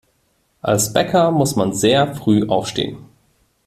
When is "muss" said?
1.29-1.55